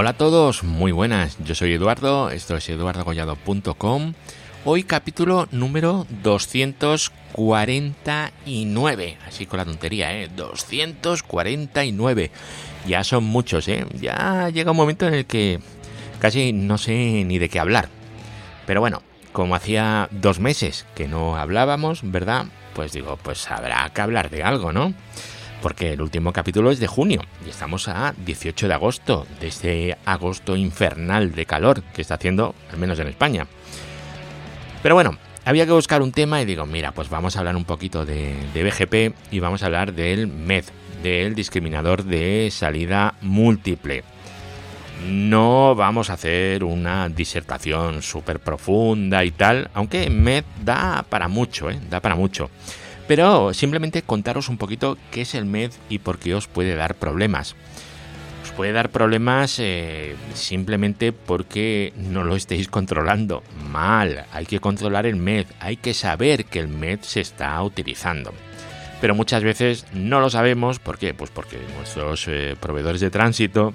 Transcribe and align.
Hola 0.00 0.10
a 0.10 0.16
todos, 0.16 0.62
muy 0.62 0.92
buenas. 0.92 1.36
Yo 1.44 1.56
soy 1.56 1.72
Eduardo, 1.72 2.30
esto 2.30 2.56
es 2.56 2.68
eduardogollado.com. 2.68 4.12
Hoy 4.64 4.84
capítulo 4.84 5.48
número 5.50 6.06
249. 6.22 9.18
Así 9.26 9.46
con 9.46 9.56
la 9.56 9.64
tontería, 9.64 10.16
¿eh? 10.16 10.28
249. 10.28 12.30
Ya 12.86 13.02
son 13.02 13.24
muchos, 13.24 13.66
¿eh? 13.66 13.86
Ya 14.00 14.48
llega 14.50 14.70
un 14.70 14.76
momento 14.76 15.08
en 15.08 15.14
el 15.14 15.26
que 15.26 15.58
casi 16.20 16.52
no 16.52 16.78
sé 16.78 17.24
ni 17.24 17.40
de 17.40 17.48
qué 17.48 17.58
hablar. 17.58 17.88
Pero 18.66 18.80
bueno, 18.80 19.02
como 19.32 19.56
hacía 19.56 20.08
dos 20.12 20.38
meses 20.38 20.86
que 20.94 21.08
no 21.08 21.36
hablábamos, 21.36 22.02
¿verdad? 22.04 22.46
Pues 22.72 22.92
digo, 22.92 23.18
pues 23.20 23.50
habrá 23.50 23.90
que 23.92 24.00
hablar 24.00 24.30
de 24.30 24.44
algo, 24.44 24.72
¿no? 24.72 24.94
Porque 25.62 25.92
el 25.92 26.00
último 26.00 26.32
capítulo 26.32 26.70
es 26.70 26.80
de 26.80 26.86
junio 26.86 27.22
y 27.44 27.50
estamos 27.50 27.88
a 27.88 28.14
18 28.24 28.68
de 28.68 28.74
agosto, 28.74 29.26
de 29.40 29.48
ese 29.48 29.96
agosto 30.04 30.56
infernal 30.56 31.32
de 31.32 31.46
calor 31.46 31.82
que 31.94 32.02
está 32.02 32.14
haciendo, 32.14 32.54
al 32.70 32.78
menos 32.78 32.98
en 32.98 33.08
España. 33.08 33.46
Pero 34.82 34.94
bueno, 34.94 35.18
había 35.44 35.66
que 35.66 35.72
buscar 35.72 36.02
un 36.02 36.12
tema 36.12 36.40
y 36.40 36.44
digo, 36.44 36.66
mira, 36.66 36.92
pues 36.92 37.08
vamos 37.08 37.36
a 37.36 37.40
hablar 37.40 37.56
un 37.56 37.64
poquito 37.64 38.04
de, 38.04 38.36
BGP 38.54 39.32
y 39.32 39.40
vamos 39.40 39.62
a 39.62 39.66
hablar 39.66 39.92
del 39.92 40.26
MED, 40.26 40.64
del 41.02 41.34
discriminador 41.34 42.04
de 42.04 42.50
salida 42.52 43.14
múltiple. 43.20 44.04
No 45.06 45.74
vamos 45.74 46.10
a 46.10 46.14
hacer 46.14 46.64
una 46.64 47.08
disertación 47.08 48.02
súper 48.02 48.40
profunda 48.40 49.24
y 49.24 49.30
tal, 49.30 49.70
aunque 49.74 50.10
MED 50.10 50.44
da 50.64 51.04
para 51.08 51.28
mucho, 51.28 51.70
¿eh? 51.70 51.78
da 51.88 52.00
para 52.00 52.14
mucho. 52.14 52.50
Pero 53.08 53.54
simplemente 53.54 54.02
contaros 54.02 54.50
un 54.50 54.58
poquito 54.58 54.98
qué 55.10 55.22
es 55.22 55.34
el 55.34 55.46
MED 55.46 55.72
y 55.88 55.98
por 55.98 56.18
qué 56.18 56.34
os 56.34 56.46
puede 56.46 56.76
dar 56.76 56.94
problemas. 56.94 57.56
Os 58.44 58.52
puede 58.52 58.72
dar 58.72 58.90
problemas 58.90 59.58
eh, 59.58 60.14
simplemente 60.34 61.12
porque 61.12 61.94
no 61.96 62.22
lo 62.22 62.36
estéis 62.36 62.68
controlando 62.68 63.42
mal. 63.70 64.26
Hay 64.32 64.44
que 64.44 64.60
controlar 64.60 65.06
el 65.06 65.16
MED, 65.16 65.46
hay 65.58 65.78
que 65.78 65.94
saber 65.94 66.44
que 66.44 66.60
el 66.60 66.68
MED 66.68 67.00
se 67.00 67.22
está 67.22 67.60
utilizando. 67.62 68.34
Pero 69.00 69.14
muchas 69.14 69.42
veces 69.42 69.86
no 69.94 70.20
lo 70.20 70.28
sabemos, 70.28 70.78
¿por 70.78 70.98
qué? 70.98 71.14
Pues 71.14 71.30
porque 71.30 71.56
nuestros 71.76 72.28
eh, 72.28 72.56
proveedores 72.60 73.00
de 73.00 73.10
tránsito 73.10 73.72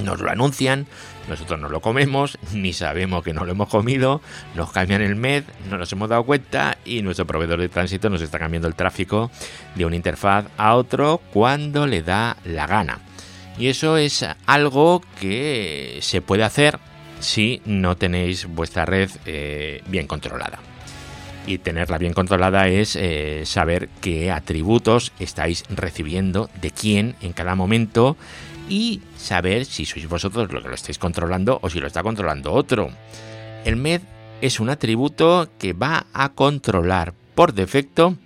nos 0.00 0.20
lo 0.20 0.30
anuncian, 0.30 0.86
nosotros 1.28 1.60
no 1.60 1.68
lo 1.68 1.80
comemos, 1.80 2.38
ni 2.52 2.72
sabemos 2.72 3.22
que 3.22 3.32
no 3.32 3.44
lo 3.44 3.52
hemos 3.52 3.68
comido, 3.68 4.20
nos 4.54 4.72
cambian 4.72 5.02
el 5.02 5.16
MED, 5.16 5.44
no 5.70 5.78
nos 5.78 5.92
hemos 5.92 6.08
dado 6.08 6.24
cuenta 6.24 6.78
y 6.84 7.02
nuestro 7.02 7.26
proveedor 7.26 7.60
de 7.60 7.68
tránsito 7.68 8.10
nos 8.10 8.22
está 8.22 8.38
cambiando 8.38 8.68
el 8.68 8.74
tráfico 8.74 9.30
de 9.74 9.84
una 9.84 9.96
interfaz 9.96 10.46
a 10.56 10.74
otro 10.74 11.20
cuando 11.32 11.86
le 11.86 12.02
da 12.02 12.36
la 12.44 12.66
gana. 12.66 13.00
Y 13.58 13.68
eso 13.68 13.96
es 13.96 14.24
algo 14.46 15.02
que 15.20 15.98
se 16.00 16.22
puede 16.22 16.42
hacer 16.42 16.78
si 17.20 17.62
no 17.64 17.96
tenéis 17.96 18.46
vuestra 18.46 18.84
red 18.84 19.10
eh, 19.26 19.82
bien 19.86 20.06
controlada. 20.06 20.58
Y 21.46 21.58
tenerla 21.58 21.98
bien 21.98 22.12
controlada 22.12 22.68
es 22.68 22.96
eh, 22.96 23.42
saber 23.46 23.88
qué 24.00 24.30
atributos 24.30 25.12
estáis 25.18 25.64
recibiendo, 25.68 26.48
de 26.60 26.70
quién 26.70 27.16
en 27.20 27.32
cada 27.32 27.54
momento 27.54 28.16
y 28.68 29.00
saber 29.16 29.64
si 29.64 29.84
sois 29.84 30.08
vosotros 30.08 30.52
los 30.52 30.62
que 30.62 30.68
lo 30.68 30.74
estáis 30.74 30.98
controlando 30.98 31.58
o 31.62 31.70
si 31.70 31.80
lo 31.80 31.86
está 31.86 32.02
controlando 32.02 32.52
otro. 32.52 32.90
El 33.64 33.76
MED 33.76 34.02
es 34.40 34.60
un 34.60 34.70
atributo 34.70 35.48
que 35.58 35.72
va 35.72 36.06
a 36.12 36.30
controlar 36.30 37.14
por 37.34 37.54
defecto 37.54 38.16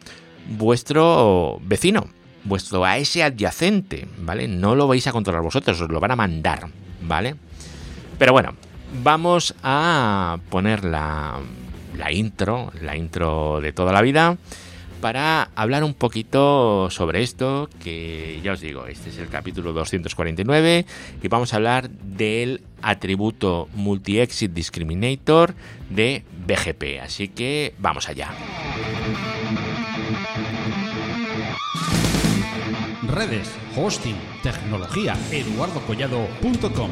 vuestro 0.48 1.58
vecino, 1.62 2.08
vuestro 2.44 2.84
AS 2.84 3.16
adyacente, 3.16 4.08
¿vale? 4.18 4.48
No 4.48 4.74
lo 4.74 4.88
vais 4.88 5.06
a 5.06 5.12
controlar 5.12 5.42
vosotros, 5.42 5.80
os 5.80 5.90
lo 5.90 6.00
van 6.00 6.12
a 6.12 6.16
mandar, 6.16 6.68
¿vale? 7.02 7.36
Pero 8.18 8.32
bueno, 8.32 8.54
vamos 9.02 9.54
a 9.62 10.38
poner 10.48 10.84
la, 10.84 11.38
la 11.96 12.12
intro, 12.12 12.72
la 12.80 12.96
intro 12.96 13.60
de 13.60 13.72
toda 13.72 13.92
la 13.92 14.02
vida 14.02 14.36
para 15.06 15.50
hablar 15.54 15.84
un 15.84 15.94
poquito 15.94 16.90
sobre 16.90 17.22
esto, 17.22 17.70
que 17.84 18.40
ya 18.42 18.54
os 18.54 18.60
digo, 18.60 18.88
este 18.88 19.10
es 19.10 19.18
el 19.18 19.28
capítulo 19.28 19.72
249 19.72 20.84
y 21.22 21.28
vamos 21.28 21.52
a 21.52 21.58
hablar 21.58 21.88
del 21.88 22.60
atributo 22.82 23.68
Multi-Exit 23.74 24.52
Discriminator 24.52 25.54
de 25.90 26.24
BGP. 26.44 27.02
Así 27.04 27.28
que 27.28 27.72
vamos 27.78 28.08
allá. 28.08 28.32
Redes, 33.06 33.48
hosting, 33.76 34.16
tecnología, 34.42 35.16
eduardocollado.com. 35.30 36.90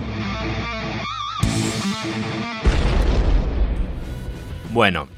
Bueno, 4.71 5.09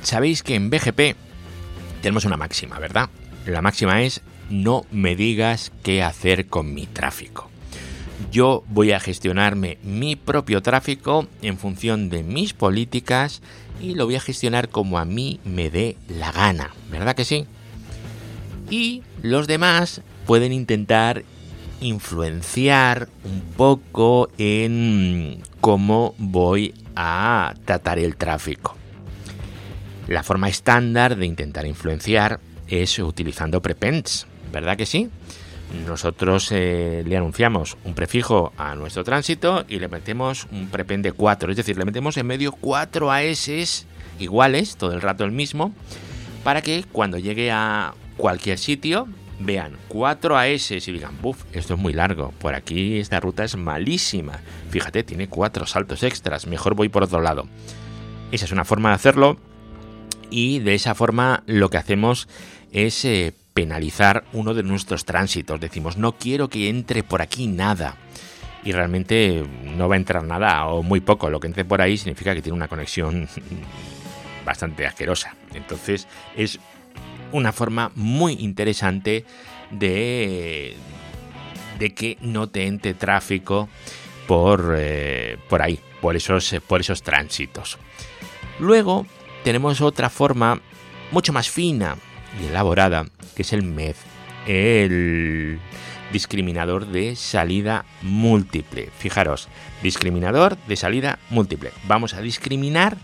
sabéis 0.00 0.42
que 0.42 0.54
en 0.54 0.70
BGP 0.70 1.28
tenemos 2.00 2.24
una 2.24 2.36
máxima, 2.36 2.78
¿verdad? 2.78 3.08
La 3.46 3.62
máxima 3.62 4.02
es 4.02 4.22
no 4.50 4.84
me 4.90 5.16
digas 5.16 5.72
qué 5.82 6.02
hacer 6.02 6.46
con 6.46 6.74
mi 6.74 6.86
tráfico. 6.86 7.48
Yo 8.30 8.64
voy 8.68 8.92
a 8.92 9.00
gestionarme 9.00 9.78
mi 9.82 10.16
propio 10.16 10.62
tráfico 10.62 11.26
en 11.42 11.56
función 11.56 12.10
de 12.10 12.22
mis 12.22 12.52
políticas 12.52 13.40
y 13.80 13.94
lo 13.94 14.04
voy 14.04 14.16
a 14.16 14.20
gestionar 14.20 14.68
como 14.68 14.98
a 14.98 15.04
mí 15.04 15.40
me 15.44 15.70
dé 15.70 15.96
la 16.08 16.30
gana, 16.32 16.74
¿verdad 16.90 17.16
que 17.16 17.24
sí? 17.24 17.46
Y 18.68 19.02
los 19.22 19.46
demás 19.46 20.02
pueden 20.26 20.52
intentar 20.52 21.24
influenciar 21.80 23.08
un 23.24 23.40
poco 23.56 24.28
en 24.36 25.42
cómo 25.60 26.14
voy 26.18 26.74
a 26.94 27.54
tratar 27.64 27.98
el 27.98 28.16
tráfico. 28.16 28.79
La 30.08 30.22
forma 30.22 30.48
estándar 30.48 31.16
de 31.16 31.26
intentar 31.26 31.66
influenciar 31.66 32.40
es 32.66 32.98
utilizando 32.98 33.60
prepends, 33.60 34.26
¿verdad 34.52 34.76
que 34.76 34.86
sí? 34.86 35.10
Nosotros 35.86 36.50
eh, 36.50 37.04
le 37.06 37.16
anunciamos 37.16 37.76
un 37.84 37.94
prefijo 37.94 38.52
a 38.56 38.74
nuestro 38.74 39.04
tránsito 39.04 39.64
y 39.68 39.78
le 39.78 39.88
metemos 39.88 40.48
un 40.50 40.68
prepend 40.68 41.04
de 41.04 41.12
4, 41.12 41.50
es 41.52 41.56
decir, 41.56 41.76
le 41.78 41.84
metemos 41.84 42.16
en 42.16 42.26
medio 42.26 42.52
4 42.52 43.10
AS 43.10 43.86
iguales, 44.18 44.76
todo 44.76 44.92
el 44.92 45.00
rato 45.00 45.24
el 45.24 45.30
mismo, 45.30 45.72
para 46.42 46.60
que 46.60 46.84
cuando 46.90 47.18
llegue 47.18 47.52
a 47.52 47.94
cualquier 48.16 48.58
sitio 48.58 49.06
vean 49.38 49.76
4 49.88 50.36
AS 50.36 50.70
y 50.72 50.92
digan, 50.92 51.16
buf, 51.22 51.44
esto 51.52 51.74
es 51.74 51.80
muy 51.80 51.92
largo, 51.92 52.32
por 52.40 52.54
aquí 52.54 52.98
esta 52.98 53.20
ruta 53.20 53.44
es 53.44 53.56
malísima, 53.56 54.40
fíjate, 54.70 55.04
tiene 55.04 55.28
4 55.28 55.66
saltos 55.66 56.02
extras, 56.02 56.48
mejor 56.48 56.74
voy 56.74 56.88
por 56.88 57.04
otro 57.04 57.20
lado. 57.20 57.46
Esa 58.32 58.44
es 58.44 58.52
una 58.52 58.64
forma 58.64 58.90
de 58.90 58.96
hacerlo 58.96 59.38
y 60.30 60.60
de 60.60 60.74
esa 60.74 60.94
forma 60.94 61.42
lo 61.46 61.68
que 61.70 61.78
hacemos 61.78 62.28
es 62.72 63.04
eh, 63.04 63.34
penalizar 63.52 64.24
uno 64.32 64.54
de 64.54 64.62
nuestros 64.62 65.04
tránsitos. 65.04 65.60
Decimos, 65.60 65.96
no 65.96 66.12
quiero 66.12 66.48
que 66.48 66.68
entre 66.68 67.02
por 67.02 67.22
aquí 67.22 67.46
nada. 67.46 67.96
Y 68.62 68.72
realmente 68.72 69.44
no 69.64 69.88
va 69.88 69.94
a 69.94 69.98
entrar 69.98 70.22
nada 70.22 70.66
o 70.66 70.82
muy 70.82 71.00
poco. 71.00 71.30
Lo 71.30 71.40
que 71.40 71.46
entre 71.46 71.64
por 71.64 71.80
ahí 71.80 71.96
significa 71.96 72.34
que 72.34 72.42
tiene 72.42 72.56
una 72.56 72.68
conexión 72.68 73.28
bastante 74.44 74.86
asquerosa. 74.86 75.34
Entonces 75.54 76.06
es 76.36 76.58
una 77.32 77.52
forma 77.52 77.90
muy 77.94 78.34
interesante 78.34 79.24
de, 79.70 80.76
de 81.78 81.94
que 81.94 82.18
no 82.20 82.48
te 82.48 82.66
entre 82.66 82.94
tráfico 82.94 83.68
por, 84.26 84.74
eh, 84.76 85.38
por 85.48 85.62
ahí, 85.62 85.80
por 86.00 86.16
esos, 86.16 86.54
por 86.66 86.80
esos 86.80 87.02
tránsitos. 87.02 87.78
Luego 88.58 89.06
tenemos 89.44 89.80
otra 89.80 90.10
forma 90.10 90.60
mucho 91.10 91.32
más 91.32 91.50
fina 91.50 91.96
y 92.40 92.46
elaborada, 92.46 93.06
que 93.34 93.42
es 93.42 93.52
el 93.52 93.62
MED, 93.62 93.96
el 94.46 95.58
discriminador 96.12 96.86
de 96.86 97.16
salida 97.16 97.84
múltiple. 98.02 98.88
Fijaros, 98.98 99.48
discriminador 99.82 100.56
de 100.66 100.76
salida 100.76 101.18
múltiple. 101.30 101.72
Vamos 101.84 102.14
a 102.14 102.20
discriminar 102.20 102.96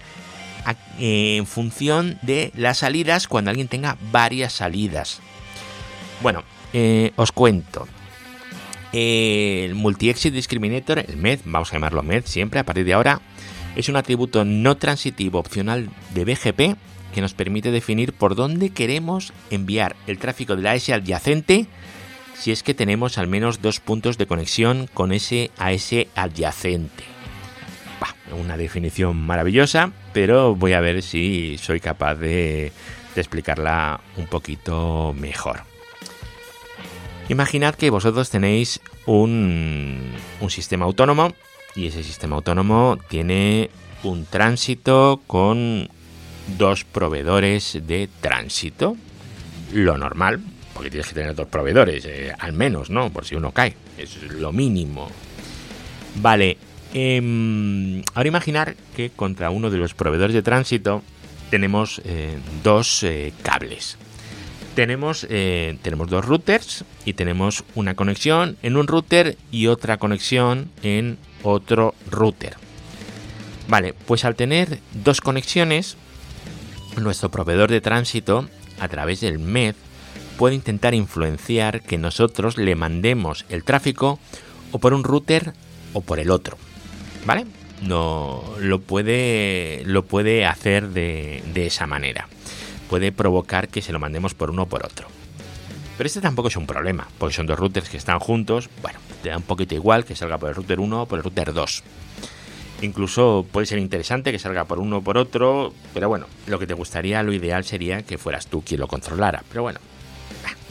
en 0.98 1.46
función 1.46 2.18
de 2.22 2.52
las 2.56 2.78
salidas 2.78 3.28
cuando 3.28 3.50
alguien 3.50 3.68
tenga 3.68 3.96
varias 4.10 4.52
salidas. 4.52 5.20
Bueno, 6.22 6.42
eh, 6.72 7.12
os 7.16 7.32
cuento. 7.32 7.86
El 8.92 9.74
Multi-Exit 9.74 10.32
Discriminator, 10.32 10.98
el 10.98 11.16
MED, 11.16 11.40
vamos 11.44 11.70
a 11.70 11.74
llamarlo 11.74 12.02
MED 12.02 12.24
siempre 12.24 12.60
a 12.60 12.64
partir 12.64 12.84
de 12.84 12.94
ahora, 12.94 13.20
es 13.76 13.88
un 13.88 13.96
atributo 13.96 14.44
no 14.44 14.76
transitivo 14.76 15.38
opcional 15.38 15.90
de 16.14 16.24
BGP 16.24 16.76
que 17.14 17.20
nos 17.20 17.34
permite 17.34 17.70
definir 17.70 18.12
por 18.12 18.34
dónde 18.34 18.70
queremos 18.70 19.32
enviar 19.50 19.94
el 20.06 20.18
tráfico 20.18 20.56
de 20.56 20.62
la 20.62 20.72
AS 20.72 20.88
adyacente 20.88 21.66
si 22.34 22.52
es 22.52 22.62
que 22.62 22.74
tenemos 22.74 23.16
al 23.18 23.28
menos 23.28 23.62
dos 23.62 23.80
puntos 23.80 24.18
de 24.18 24.26
conexión 24.26 24.88
con 24.92 25.12
ese 25.12 25.50
AS 25.58 25.92
adyacente. 26.14 27.04
una 28.32 28.56
definición 28.56 29.16
maravillosa, 29.16 29.92
pero 30.12 30.54
voy 30.54 30.72
a 30.72 30.80
ver 30.80 31.02
si 31.02 31.56
soy 31.58 31.80
capaz 31.80 32.16
de, 32.16 32.72
explicarla 33.14 34.00
un 34.16 34.26
poquito 34.26 35.14
mejor. 35.14 35.62
Imaginad 37.28 37.74
que 37.74 37.88
vosotros 37.88 38.28
tenéis 38.28 38.80
un 39.06 40.12
sistema 40.48 40.84
autónomo 40.84 41.32
y 41.76 41.86
ese 41.86 42.02
sistema 42.02 42.36
autónomo 42.36 42.98
tiene 43.08 43.70
un 44.02 44.24
tránsito 44.24 45.20
con 45.26 45.88
dos 46.58 46.84
proveedores 46.84 47.78
de 47.86 48.08
tránsito. 48.20 48.96
Lo 49.72 49.98
normal, 49.98 50.40
porque 50.72 50.90
tienes 50.90 51.08
que 51.08 51.14
tener 51.14 51.34
dos 51.34 51.48
proveedores, 51.48 52.04
eh, 52.06 52.32
al 52.38 52.54
menos, 52.54 52.88
¿no? 52.88 53.10
Por 53.10 53.26
si 53.26 53.34
uno 53.34 53.52
cae. 53.52 53.74
Es 53.98 54.22
lo 54.22 54.52
mínimo. 54.52 55.10
Vale. 56.16 56.56
Em, 56.94 58.00
ahora 58.14 58.28
imaginar 58.28 58.74
que 58.94 59.10
contra 59.10 59.50
uno 59.50 59.68
de 59.68 59.76
los 59.76 59.92
proveedores 59.92 60.34
de 60.34 60.42
tránsito 60.42 61.02
tenemos 61.50 62.00
eh, 62.04 62.38
dos 62.62 63.02
eh, 63.02 63.34
cables. 63.42 63.98
Tenemos, 64.74 65.26
tenemos 65.26 66.10
dos 66.10 66.22
routers 66.22 66.84
y 67.06 67.14
tenemos 67.14 67.64
una 67.74 67.94
conexión 67.94 68.58
en 68.62 68.76
un 68.76 68.86
router 68.86 69.38
y 69.50 69.68
otra 69.68 69.96
conexión 69.96 70.70
en 70.82 71.16
otro 71.50 71.94
router. 72.10 72.56
Vale, 73.68 73.94
pues 73.94 74.24
al 74.24 74.36
tener 74.36 74.80
dos 74.92 75.20
conexiones, 75.20 75.96
nuestro 77.00 77.30
proveedor 77.30 77.70
de 77.70 77.80
tránsito, 77.80 78.48
a 78.80 78.88
través 78.88 79.20
del 79.20 79.38
MED, 79.38 79.74
puede 80.36 80.54
intentar 80.54 80.94
influenciar 80.94 81.82
que 81.82 81.98
nosotros 81.98 82.58
le 82.58 82.76
mandemos 82.76 83.44
el 83.48 83.64
tráfico 83.64 84.18
o 84.72 84.78
por 84.78 84.94
un 84.94 85.04
router 85.04 85.52
o 85.92 86.00
por 86.00 86.20
el 86.20 86.30
otro. 86.30 86.56
¿Vale? 87.24 87.46
No 87.82 88.44
lo 88.60 88.80
puede, 88.80 89.82
lo 89.84 90.04
puede 90.04 90.46
hacer 90.46 90.90
de, 90.90 91.42
de 91.52 91.66
esa 91.66 91.86
manera. 91.86 92.28
Puede 92.88 93.12
provocar 93.12 93.68
que 93.68 93.82
se 93.82 93.92
lo 93.92 93.98
mandemos 93.98 94.34
por 94.34 94.50
uno 94.50 94.62
o 94.62 94.66
por 94.66 94.84
otro. 94.84 95.08
Pero 95.96 96.06
este 96.06 96.20
tampoco 96.20 96.48
es 96.48 96.56
un 96.56 96.66
problema, 96.66 97.08
porque 97.18 97.34
son 97.34 97.46
dos 97.46 97.58
routers 97.58 97.88
que 97.88 97.96
están 97.96 98.20
juntos. 98.20 98.68
Bueno, 98.82 98.98
da 99.30 99.36
un 99.36 99.42
poquito 99.42 99.74
igual 99.74 100.04
que 100.04 100.14
salga 100.14 100.38
por 100.38 100.48
el 100.48 100.54
router 100.54 100.80
1 100.80 101.02
o 101.02 101.06
por 101.06 101.18
el 101.18 101.24
router 101.24 101.52
2. 101.52 101.82
Incluso 102.82 103.46
puede 103.50 103.66
ser 103.66 103.78
interesante 103.78 104.32
que 104.32 104.38
salga 104.38 104.64
por 104.64 104.78
uno 104.78 104.98
o 104.98 105.02
por 105.02 105.16
otro, 105.16 105.72
pero 105.94 106.08
bueno, 106.08 106.26
lo 106.46 106.58
que 106.58 106.66
te 106.66 106.74
gustaría, 106.74 107.22
lo 107.22 107.32
ideal 107.32 107.64
sería 107.64 108.02
que 108.02 108.18
fueras 108.18 108.48
tú 108.48 108.62
quien 108.62 108.80
lo 108.80 108.86
controlara. 108.86 109.42
Pero 109.48 109.62
bueno, 109.62 109.80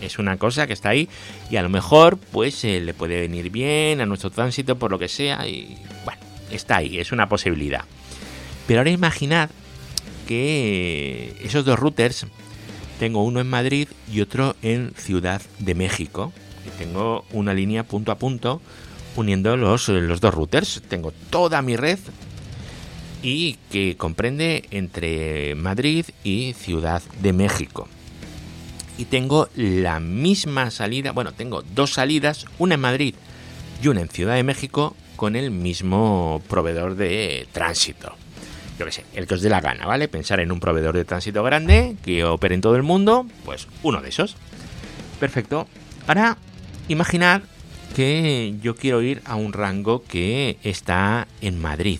es 0.01 0.19
una 0.19 0.37
cosa 0.37 0.67
que 0.67 0.73
está 0.73 0.89
ahí 0.89 1.09
y 1.49 1.55
a 1.55 1.63
lo 1.63 1.69
mejor 1.69 2.17
pues 2.17 2.63
eh, 2.63 2.79
le 2.79 2.93
puede 2.93 3.19
venir 3.21 3.49
bien 3.49 4.01
a 4.01 4.05
nuestro 4.05 4.29
tránsito 4.29 4.77
por 4.77 4.91
lo 4.91 4.99
que 4.99 5.07
sea 5.07 5.47
y 5.47 5.77
bueno, 6.03 6.21
está 6.51 6.77
ahí, 6.77 6.99
es 6.99 7.11
una 7.11 7.27
posibilidad. 7.27 7.85
Pero 8.67 8.81
ahora 8.81 8.91
imaginad 8.91 9.49
que 10.27 11.35
esos 11.43 11.65
dos 11.65 11.79
routers, 11.79 12.25
tengo 12.99 13.23
uno 13.23 13.39
en 13.39 13.49
Madrid 13.49 13.87
y 14.11 14.21
otro 14.21 14.55
en 14.61 14.93
Ciudad 14.95 15.41
de 15.59 15.75
México. 15.75 16.33
Tengo 16.71 17.25
una 17.31 17.53
línea 17.53 17.83
punto 17.83 18.11
a 18.11 18.17
punto 18.17 18.61
uniendo 19.15 19.55
los, 19.57 19.87
los 19.89 20.21
dos 20.21 20.33
routers. 20.33 20.81
Tengo 20.87 21.11
toda 21.29 21.61
mi 21.61 21.75
red 21.75 21.99
y 23.21 23.57
que 23.71 23.97
comprende 23.97 24.65
entre 24.71 25.55
Madrid 25.55 26.05
y 26.23 26.53
Ciudad 26.53 27.01
de 27.21 27.33
México. 27.33 27.87
Y 28.97 29.05
tengo 29.05 29.49
la 29.55 29.99
misma 29.99 30.71
salida, 30.71 31.11
bueno, 31.11 31.33
tengo 31.33 31.63
dos 31.63 31.93
salidas, 31.93 32.45
una 32.59 32.75
en 32.75 32.81
Madrid 32.81 33.15
y 33.81 33.87
una 33.87 34.01
en 34.01 34.09
Ciudad 34.09 34.35
de 34.35 34.43
México 34.43 34.95
con 35.15 35.35
el 35.35 35.51
mismo 35.51 36.41
proveedor 36.47 36.95
de 36.95 37.47
tránsito. 37.51 38.13
Yo 38.77 38.85
qué 38.85 38.91
sé, 38.91 39.05
el 39.13 39.25
que 39.25 39.35
os 39.35 39.41
dé 39.41 39.49
la 39.49 39.61
gana, 39.61 39.85
¿vale? 39.85 40.07
Pensar 40.07 40.39
en 40.39 40.51
un 40.51 40.59
proveedor 40.59 40.95
de 40.95 41.05
tránsito 41.05 41.43
grande 41.43 41.95
que 42.03 42.25
opere 42.25 42.55
en 42.55 42.61
todo 42.61 42.75
el 42.75 42.83
mundo, 42.83 43.25
pues 43.43 43.67
uno 43.83 44.01
de 44.01 44.09
esos. 44.09 44.35
Perfecto. 45.19 45.67
Ahora, 46.07 46.37
imaginad 46.87 47.41
que 47.95 48.55
yo 48.61 48.75
quiero 48.75 49.01
ir 49.01 49.21
a 49.25 49.35
un 49.35 49.53
rango 49.53 50.03
que 50.03 50.57
está 50.63 51.27
en 51.41 51.61
Madrid. 51.61 51.99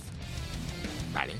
Vale. 1.14 1.34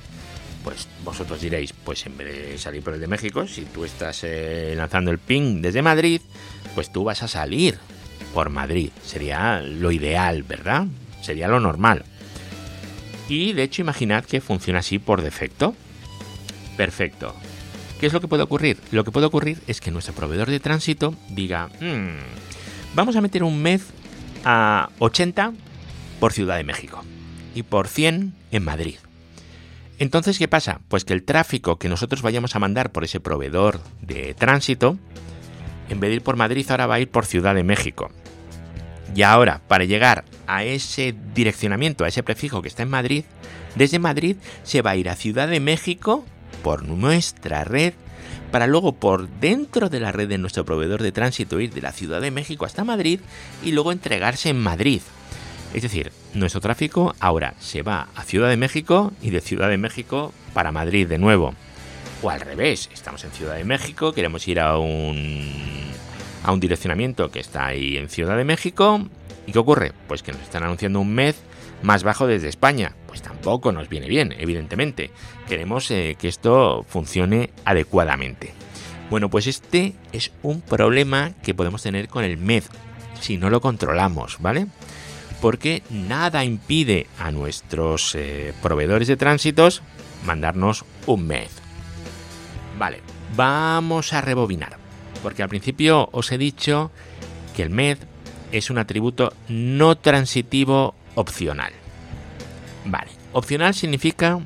Pues 0.64 0.88
vosotros 1.04 1.42
diréis, 1.42 1.74
pues 1.74 2.06
en 2.06 2.18
vez 2.18 2.28
de 2.28 2.58
salir 2.58 2.82
por 2.82 2.94
el 2.94 3.00
de 3.00 3.08
México, 3.08 3.48
si 3.48 3.66
tú 3.66 3.86
estás 3.86 4.24
eh, 4.24 4.74
lanzando 4.76 5.12
el 5.12 5.20
ping 5.20 5.62
desde 5.62 5.82
Madrid, 5.82 6.22
pues 6.74 6.92
tú 6.92 7.04
vas 7.04 7.22
a 7.22 7.28
salir 7.28 7.78
por 8.34 8.50
Madrid. 8.50 8.90
Sería 9.04 9.62
lo 9.62 9.92
ideal, 9.92 10.44
¿verdad? 10.44 10.88
Sería 11.22 11.48
lo 11.48 11.60
normal. 11.60 12.06
Y 13.28 13.54
de 13.54 13.64
hecho 13.64 13.82
imaginad 13.82 14.24
que 14.26 14.42
funciona 14.42 14.80
así 14.80 15.00
por 15.00 15.22
defecto. 15.22 15.76
Perfecto. 16.78 17.36
¿Qué 18.00 18.08
es 18.08 18.14
lo 18.14 18.22
que 18.22 18.28
puede 18.28 18.44
ocurrir? 18.44 18.78
Lo 18.92 19.04
que 19.04 19.12
puede 19.12 19.26
ocurrir 19.26 19.60
es 19.68 19.82
que 19.82 19.92
nuestro 19.92 20.14
proveedor 20.14 20.50
de 20.50 20.60
tránsito 20.60 21.16
diga, 21.30 21.70
hmm, 21.80 22.20
vamos 22.96 23.16
a 23.16 23.22
meter 23.22 23.44
un 23.44 23.62
MED 23.62 23.82
a 24.46 24.90
80 25.00 25.54
por 26.20 26.34
Ciudad 26.34 26.58
de 26.58 26.64
México 26.64 27.04
y 27.54 27.64
por 27.64 27.88
100 27.88 28.34
en 28.52 28.64
Madrid. 28.64 28.96
Entonces, 30.00 30.38
¿qué 30.38 30.48
pasa? 30.48 30.82
Pues 30.88 31.06
que 31.06 31.14
el 31.14 31.24
tráfico 31.24 31.78
que 31.78 31.90
nosotros 31.90 32.22
vayamos 32.22 32.56
a 32.56 32.60
mandar 32.60 32.92
por 32.92 33.04
ese 33.04 33.20
proveedor 33.20 33.80
de 34.02 34.34
tránsito, 34.34 34.98
en 35.90 36.00
vez 36.00 36.10
de 36.10 36.16
ir 36.16 36.22
por 36.22 36.36
Madrid, 36.36 36.66
ahora 36.70 36.88
va 36.88 36.96
a 36.96 37.00
ir 37.00 37.10
por 37.10 37.26
Ciudad 37.26 37.56
de 37.56 37.64
México. 37.64 38.10
Y 39.14 39.22
ahora, 39.22 39.62
para 39.68 39.86
llegar 39.86 40.26
a 40.48 40.64
ese 40.64 41.16
direccionamiento, 41.34 42.04
a 42.04 42.10
ese 42.10 42.24
prefijo 42.24 42.62
que 42.62 42.68
está 42.68 42.84
en 42.84 42.90
Madrid, 42.90 43.24
desde 43.76 44.00
Madrid 44.00 44.38
se 44.64 44.82
va 44.82 44.92
a 44.92 44.96
ir 44.98 45.10
a 45.10 45.16
Ciudad 45.16 45.48
de 45.48 45.60
México 45.60 46.26
por 46.64 46.84
nuestra 46.84 47.64
red 47.64 47.94
para 48.52 48.68
luego 48.68 48.94
por 48.94 49.28
dentro 49.28 49.90
de 49.90 50.00
la 50.00 50.12
red 50.12 50.30
de 50.30 50.38
nuestro 50.38 50.66
proveedor 50.66 51.02
de 51.02 51.12
tránsito 51.12 51.60
ir 51.60 51.74
de 51.74 51.82
la 51.82 51.92
Ciudad 51.92 52.22
de 52.22 52.32
México 52.32 52.66
hasta 52.66 52.84
Madrid 52.84 53.20
y 53.64 53.72
luego 53.72 53.92
entregarse 53.92 54.50
en 54.50 54.60
Madrid. 54.60 55.02
Es 55.74 55.82
decir, 55.82 56.12
nuestro 56.34 56.62
tráfico 56.62 57.16
ahora 57.20 57.54
se 57.60 57.82
va 57.82 58.08
a 58.16 58.24
Ciudad 58.24 58.50
de 58.50 58.58
México 58.58 59.12
y 59.22 59.30
de 59.30 59.42
Ciudad 59.42 59.70
de 59.70 59.78
México 59.78 60.34
para 60.54 60.72
Madrid 60.72 61.08
de 61.08 61.18
nuevo. 61.18 61.54
O 62.22 62.30
al 62.30 62.40
revés, 62.40 62.90
estamos 62.94 63.24
en 63.26 63.32
Ciudad 63.32 63.56
de 63.56 63.66
México, 63.66 64.14
queremos 64.14 64.48
ir 64.48 64.60
a 64.60 64.78
un, 64.78 65.92
a 66.44 66.54
un 66.54 66.60
direccionamiento 66.60 67.30
que 67.30 67.40
está 67.40 67.66
ahí 67.66 67.98
en 67.98 68.10
Ciudad 68.10 68.38
de 68.38 68.46
México. 68.46 69.06
¿Y 69.46 69.52
qué 69.52 69.60
ocurre? 69.60 69.92
Pues 70.08 70.24
que 70.24 70.32
nos 70.32 70.42
están 70.42 70.64
anunciando 70.64 71.02
un 71.02 71.14
mes 71.14 71.36
más 71.84 72.04
bajo 72.04 72.28
desde 72.28 72.50
España. 72.50 72.94
Pues 73.08 73.22
tampoco 73.22 73.72
nos 73.72 73.90
viene 73.90 74.08
bien, 74.08 74.34
evidentemente. 74.38 75.12
Queremos 75.48 75.90
eh, 75.92 76.16
que 76.20 76.28
esto 76.28 76.86
funcione 76.88 77.52
adecuadamente. 77.64 78.54
Bueno, 79.10 79.30
pues 79.30 79.48
este 79.48 79.94
es 80.12 80.32
un 80.42 80.62
problema 80.62 81.34
que 81.44 81.54
podemos 81.54 81.84
tener 81.84 82.08
con 82.08 82.24
el 82.24 82.38
MED 82.38 82.64
si 83.20 83.38
no 83.38 83.50
lo 83.50 83.62
controlamos, 83.62 84.38
¿vale? 84.40 84.68
Porque 85.42 85.84
nada 85.90 86.44
impide 86.44 87.08
a 87.20 87.32
nuestros 87.32 88.16
eh, 88.16 88.54
proveedores 88.62 89.08
de 89.08 89.18
tránsitos 89.18 89.82
mandarnos 90.26 90.86
un 91.06 91.28
MED. 91.28 91.50
Vale, 92.78 93.02
vamos 93.36 94.14
a 94.14 94.22
rebobinar. 94.22 94.78
Porque 95.22 95.44
al 95.44 95.50
principio 95.50 96.10
os 96.12 96.32
he 96.32 96.38
dicho 96.38 96.92
que 97.56 97.64
el 97.64 97.70
MED 97.70 98.00
es 98.52 98.70
un 98.70 98.78
atributo 98.78 99.34
no 99.50 99.98
transitivo 99.98 100.96
opcional. 101.16 101.74
Vale, 102.86 103.10
opcional 103.34 103.74
significa 103.74 104.40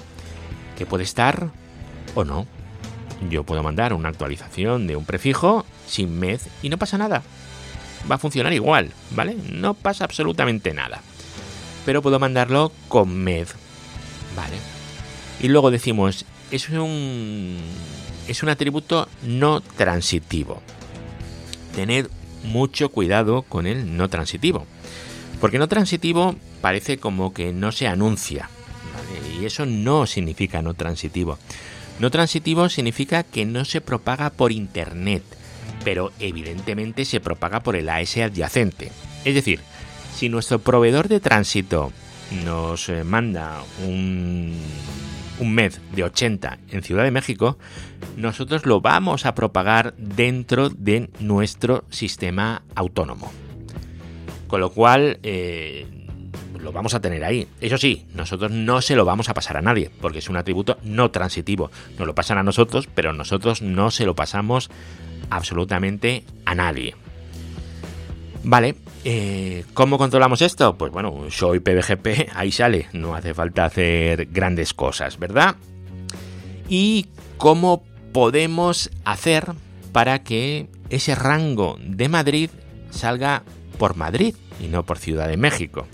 que 0.78 0.86
puede 0.86 1.04
estar 1.04 1.50
o 2.16 2.24
no. 2.24 2.48
Yo 3.30 3.44
puedo 3.44 3.62
mandar 3.64 3.94
una 3.94 4.10
actualización 4.10 4.88
de 4.88 4.96
un 4.96 5.04
prefijo 5.04 5.66
sin 5.88 6.20
med 6.20 6.40
y 6.62 6.70
no 6.70 6.78
pasa 6.78 6.98
nada. 6.98 7.22
Va 8.10 8.16
a 8.16 8.20
funcionar 8.20 8.54
igual, 8.54 8.92
¿vale? 9.12 9.36
No 9.52 9.74
pasa 9.74 10.06
absolutamente 10.06 10.74
nada. 10.74 11.02
Pero 11.86 12.02
puedo 12.02 12.20
mandarlo 12.20 12.72
con 12.88 13.14
med, 13.14 13.48
¿vale? 14.36 14.56
Y 15.42 15.50
luego 15.50 15.72
decimos, 15.72 16.26
es 16.52 16.70
un, 16.70 17.58
es 18.28 18.42
un 18.42 18.50
atributo 18.50 19.10
no 19.24 19.62
transitivo. 19.62 20.62
Tened 21.76 22.08
mucho 22.44 22.90
cuidado 22.90 23.42
con 23.44 23.68
el 23.68 23.98
no 23.98 24.10
transitivo. 24.10 24.66
Porque 25.40 25.60
no 25.60 25.68
transitivo 25.68 26.36
parece 26.62 26.98
como 26.98 27.34
que 27.34 27.54
no 27.54 27.72
se 27.72 27.88
anuncia. 27.88 28.50
Y 29.40 29.46
eso 29.46 29.66
no 29.66 30.06
significa 30.06 30.62
no 30.62 30.74
transitivo. 30.74 31.38
No 32.00 32.12
transitivo 32.12 32.70
significa 32.70 33.24
que 33.24 33.46
no 33.46 33.66
se 33.66 33.82
propaga 33.82 34.30
por 34.30 34.52
Internet, 34.52 35.24
pero 35.84 36.12
evidentemente 36.20 37.06
se 37.06 37.20
propaga 37.20 37.62
por 37.62 37.76
el 37.76 37.90
AS 37.90 38.18
adyacente. 38.18 38.92
Es 39.26 39.36
decir, 39.36 39.62
si 40.16 40.30
nuestro 40.30 40.60
proveedor 40.60 41.08
de 41.08 41.20
tránsito 41.20 41.92
nos 42.46 42.90
eh, 42.90 43.04
manda 43.04 43.64
un, 43.86 44.58
un 45.40 45.54
MED 45.54 45.74
de 45.94 46.04
80 46.04 46.60
en 46.70 46.84
Ciudad 46.84 47.04
de 47.04 47.12
México, 47.12 47.58
nosotros 48.18 48.66
lo 48.66 48.82
vamos 48.82 49.26
a 49.26 49.36
propagar 49.36 49.94
dentro 49.98 50.70
de 50.70 51.10
nuestro 51.20 51.86
sistema 51.90 52.64
autónomo. 52.76 53.32
Con 54.50 54.60
lo 54.60 54.72
cual, 54.72 55.20
eh, 55.24 55.88
lo 56.60 56.72
vamos 56.72 56.94
a 56.94 57.00
tener 57.00 57.24
ahí. 57.24 57.48
Eso 57.62 57.78
sí, 57.78 58.06
nosotros 58.14 58.52
no 58.52 58.82
se 58.82 58.96
lo 58.96 59.06
vamos 59.06 59.30
a 59.30 59.34
pasar 59.34 59.56
a 59.58 59.62
nadie, 59.62 59.90
porque 60.02 60.20
es 60.20 60.30
un 60.30 60.36
atributo 60.36 60.78
no 60.84 61.12
transitivo. 61.12 61.72
Nos 61.98 62.06
lo 62.08 62.16
pasan 62.16 62.38
a 62.38 62.44
nosotros, 62.44 62.90
pero 62.94 63.14
nosotros 63.14 63.62
no 63.62 63.92
se 63.92 64.06
lo 64.06 64.16
pasamos 64.16 64.70
absolutamente 65.30 66.26
a 66.46 66.56
nadie. 66.56 66.96
Vale, 68.44 68.76
eh, 69.04 69.66
¿cómo 69.74 69.98
controlamos 69.98 70.42
esto? 70.42 70.78
Pues 70.78 70.92
bueno, 70.92 71.26
soy 71.30 71.60
PBGP, 71.60 72.30
ahí 72.36 72.52
sale, 72.52 72.88
no 72.94 73.16
hace 73.16 73.34
falta 73.34 73.66
hacer 73.66 74.26
grandes 74.28 74.74
cosas, 74.74 75.20
¿verdad? 75.20 75.56
¿Y 76.68 77.08
cómo 77.38 77.84
podemos 78.12 78.90
hacer 79.06 79.46
para 79.92 80.24
que 80.24 80.68
ese 80.90 81.16
rango 81.16 81.78
de 81.82 82.10
Madrid 82.10 82.50
salga 82.90 83.44
por 83.80 83.96
Madrid 83.96 84.36
y 84.62 84.68
no 84.68 84.86
por 84.86 85.00
Ciudad 85.00 85.28
de 85.28 85.38
México? 85.38 85.88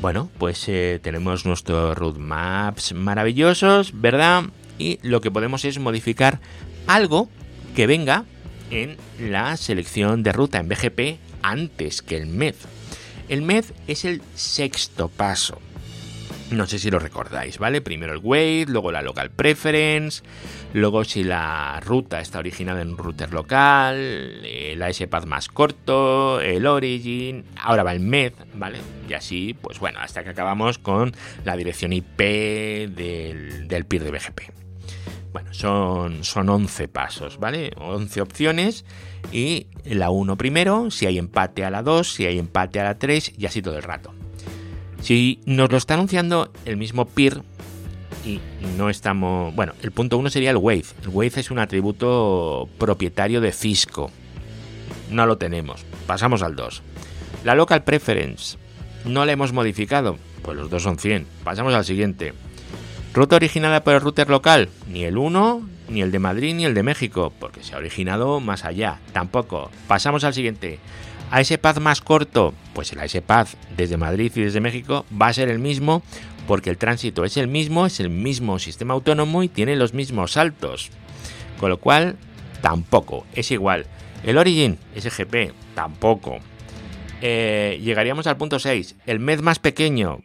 Bueno, 0.00 0.30
pues 0.38 0.68
eh, 0.68 1.00
tenemos 1.02 1.44
nuestros 1.44 1.98
roadmaps 1.98 2.92
maravillosos, 2.92 4.00
¿verdad? 4.00 4.44
Y 4.78 5.00
lo 5.02 5.20
que 5.20 5.32
podemos 5.32 5.64
es 5.64 5.80
modificar 5.80 6.38
algo 6.86 7.28
que 7.74 7.88
venga 7.88 8.24
en 8.70 8.96
la 9.18 9.56
selección 9.56 10.22
de 10.22 10.32
ruta 10.32 10.58
en 10.58 10.68
BGP 10.68 11.18
antes 11.42 12.02
que 12.02 12.16
el 12.16 12.26
MED. 12.26 12.54
El 13.28 13.42
MED 13.42 13.64
es 13.88 14.04
el 14.04 14.22
sexto 14.34 15.08
paso. 15.08 15.58
No 16.50 16.64
sé 16.66 16.78
si 16.78 16.90
lo 16.92 17.00
recordáis, 17.00 17.58
¿vale? 17.58 17.80
Primero 17.80 18.12
el 18.12 18.20
wait, 18.22 18.68
luego 18.68 18.92
la 18.92 19.02
local 19.02 19.30
preference, 19.30 20.22
luego 20.74 21.02
si 21.02 21.24
la 21.24 21.80
ruta 21.80 22.20
está 22.20 22.38
originada 22.38 22.82
en 22.82 22.90
un 22.90 22.98
router 22.98 23.32
local, 23.32 23.96
el 24.44 24.80
ASPath 24.80 25.26
más 25.26 25.48
corto, 25.48 26.40
el 26.40 26.66
origin, 26.66 27.44
ahora 27.60 27.82
va 27.82 27.92
el 27.92 28.00
MED, 28.00 28.32
¿vale? 28.54 28.78
Y 29.08 29.14
así, 29.14 29.54
pues 29.60 29.80
bueno, 29.80 29.98
hasta 29.98 30.22
que 30.22 30.30
acabamos 30.30 30.78
con 30.78 31.12
la 31.44 31.56
dirección 31.56 31.92
IP 31.92 32.20
del, 32.20 33.66
del 33.66 33.84
peer 33.84 34.04
de 34.04 34.10
BGP. 34.12 34.40
Bueno, 35.32 35.52
son, 35.52 36.22
son 36.22 36.48
11 36.48 36.86
pasos, 36.86 37.38
¿vale? 37.38 37.72
11 37.76 38.20
opciones 38.20 38.84
y 39.32 39.66
la 39.84 40.10
1 40.10 40.36
primero, 40.36 40.92
si 40.92 41.06
hay 41.06 41.18
empate 41.18 41.64
a 41.64 41.70
la 41.70 41.82
2, 41.82 42.08
si 42.08 42.24
hay 42.24 42.38
empate 42.38 42.78
a 42.78 42.84
la 42.84 42.98
3 42.98 43.32
y 43.36 43.46
así 43.46 43.62
todo 43.62 43.76
el 43.76 43.82
rato. 43.82 44.15
Si 45.06 45.38
nos 45.46 45.70
lo 45.70 45.78
está 45.78 45.94
anunciando 45.94 46.50
el 46.64 46.76
mismo 46.76 47.04
peer 47.04 47.42
y 48.24 48.40
no 48.76 48.90
estamos... 48.90 49.54
Bueno, 49.54 49.72
el 49.84 49.92
punto 49.92 50.18
1 50.18 50.30
sería 50.30 50.50
el 50.50 50.56
wave. 50.56 50.82
El 51.04 51.10
wave 51.10 51.30
es 51.36 51.52
un 51.52 51.60
atributo 51.60 52.68
propietario 52.76 53.40
de 53.40 53.52
Cisco. 53.52 54.10
No 55.12 55.26
lo 55.26 55.38
tenemos. 55.38 55.86
Pasamos 56.08 56.42
al 56.42 56.56
2. 56.56 56.82
La 57.44 57.54
local 57.54 57.84
preference. 57.84 58.58
No 59.04 59.24
la 59.24 59.30
hemos 59.30 59.52
modificado. 59.52 60.18
Pues 60.42 60.56
los 60.56 60.70
dos 60.70 60.82
son 60.82 60.98
100. 60.98 61.24
Pasamos 61.44 61.72
al 61.72 61.84
siguiente. 61.84 62.32
Ruta 63.14 63.36
originada 63.36 63.84
por 63.84 63.94
el 63.94 64.00
router 64.00 64.28
local, 64.28 64.70
ni 64.90 65.04
el 65.04 65.18
1, 65.18 65.68
ni 65.88 66.02
el 66.02 66.10
de 66.10 66.18
Madrid, 66.18 66.52
ni 66.52 66.64
el 66.64 66.74
de 66.74 66.82
México, 66.82 67.32
porque 67.38 67.62
se 67.62 67.76
ha 67.76 67.78
originado 67.78 68.40
más 68.40 68.64
allá, 68.64 68.98
tampoco. 69.12 69.70
Pasamos 69.86 70.24
al 70.24 70.34
siguiente. 70.34 70.80
A 71.30 71.40
ese 71.40 71.58
path 71.58 71.78
más 71.78 72.00
corto, 72.00 72.54
pues 72.72 72.92
el 72.92 73.22
path 73.22 73.54
desde 73.76 73.96
Madrid 73.96 74.32
y 74.34 74.40
desde 74.42 74.60
México 74.60 75.04
va 75.20 75.28
a 75.28 75.32
ser 75.32 75.48
el 75.48 75.58
mismo, 75.58 76.02
porque 76.46 76.70
el 76.70 76.78
tránsito 76.78 77.24
es 77.24 77.36
el 77.36 77.48
mismo, 77.48 77.86
es 77.86 77.98
el 78.00 78.10
mismo 78.10 78.58
sistema 78.58 78.94
autónomo 78.94 79.42
y 79.42 79.48
tiene 79.48 79.76
los 79.76 79.92
mismos 79.92 80.32
saltos. 80.32 80.90
Con 81.58 81.70
lo 81.70 81.78
cual, 81.78 82.16
tampoco, 82.62 83.26
es 83.34 83.50
igual. 83.50 83.86
El 84.24 84.38
Origin, 84.38 84.78
SGP, 84.96 85.52
tampoco. 85.74 86.38
Eh, 87.22 87.80
llegaríamos 87.82 88.26
al 88.26 88.36
punto 88.36 88.58
6. 88.58 88.96
El 89.06 89.18
MED 89.18 89.40
más 89.40 89.58
pequeño, 89.58 90.20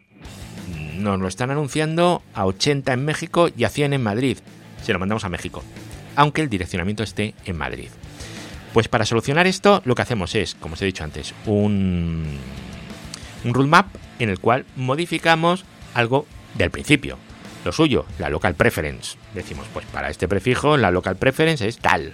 nos 0.96 1.20
lo 1.20 1.28
están 1.28 1.50
anunciando 1.50 2.22
a 2.34 2.46
80 2.46 2.92
en 2.92 3.04
México 3.04 3.48
y 3.56 3.64
a 3.64 3.68
100 3.68 3.94
en 3.94 4.02
Madrid. 4.02 4.38
Se 4.82 4.92
lo 4.92 4.98
mandamos 4.98 5.24
a 5.24 5.28
México, 5.28 5.62
aunque 6.16 6.42
el 6.42 6.48
direccionamiento 6.48 7.02
esté 7.02 7.34
en 7.44 7.56
Madrid. 7.56 7.88
Pues 8.72 8.88
para 8.88 9.04
solucionar 9.04 9.46
esto, 9.46 9.82
lo 9.84 9.94
que 9.94 10.02
hacemos 10.02 10.34
es, 10.34 10.54
como 10.54 10.74
os 10.74 10.82
he 10.82 10.86
dicho 10.86 11.04
antes, 11.04 11.34
un, 11.46 12.38
un 13.44 13.54
roadmap 13.54 13.86
en 14.18 14.30
el 14.30 14.38
cual 14.38 14.64
modificamos 14.76 15.64
algo 15.94 16.26
del 16.54 16.70
principio. 16.70 17.18
Lo 17.64 17.72
suyo, 17.72 18.06
la 18.18 18.28
local 18.28 18.54
preference. 18.54 19.16
Decimos, 19.34 19.66
pues 19.72 19.86
para 19.86 20.10
este 20.10 20.26
prefijo, 20.26 20.76
la 20.76 20.90
local 20.90 21.16
preference 21.16 21.66
es 21.68 21.78
tal. 21.78 22.12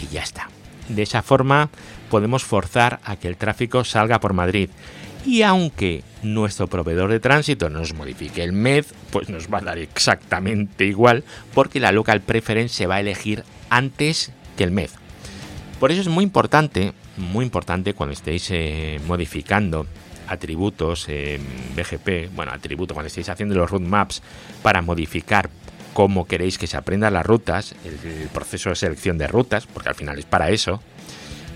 Y 0.00 0.12
ya 0.12 0.22
está. 0.22 0.48
De 0.88 1.02
esa 1.02 1.22
forma 1.22 1.70
podemos 2.10 2.44
forzar 2.44 3.00
a 3.04 3.16
que 3.16 3.28
el 3.28 3.36
tráfico 3.36 3.84
salga 3.84 4.20
por 4.20 4.34
Madrid. 4.34 4.70
Y 5.24 5.42
aunque 5.42 6.02
nuestro 6.22 6.66
proveedor 6.66 7.10
de 7.10 7.20
tránsito 7.20 7.70
nos 7.70 7.94
modifique 7.94 8.42
el 8.42 8.52
MED, 8.52 8.84
pues 9.10 9.30
nos 9.30 9.48
va 9.52 9.58
a 9.58 9.62
dar 9.62 9.78
exactamente 9.78 10.84
igual 10.84 11.24
porque 11.54 11.80
la 11.80 11.92
local 11.92 12.20
preference 12.20 12.74
se 12.74 12.86
va 12.86 12.96
a 12.96 13.00
elegir 13.00 13.42
antes 13.70 14.32
que 14.58 14.64
el 14.64 14.70
MED. 14.70 14.90
Por 15.84 15.92
eso 15.92 16.00
es 16.00 16.08
muy 16.08 16.24
importante, 16.24 16.94
muy 17.18 17.44
importante 17.44 17.92
cuando 17.92 18.14
estéis 18.14 18.50
eh, 18.50 18.98
modificando 19.06 19.86
atributos 20.28 21.06
en 21.10 21.42
BGP, 21.76 22.34
bueno, 22.34 22.52
atributos 22.52 22.94
cuando 22.94 23.08
estéis 23.08 23.28
haciendo 23.28 23.54
los 23.54 23.70
roadmaps 23.70 24.22
para 24.62 24.80
modificar 24.80 25.50
cómo 25.92 26.26
queréis 26.26 26.56
que 26.56 26.66
se 26.66 26.78
aprendan 26.78 27.12
las 27.12 27.26
rutas, 27.26 27.74
el 27.84 28.30
proceso 28.30 28.70
de 28.70 28.76
selección 28.76 29.18
de 29.18 29.26
rutas, 29.26 29.66
porque 29.66 29.90
al 29.90 29.94
final 29.94 30.18
es 30.18 30.24
para 30.24 30.48
eso, 30.48 30.82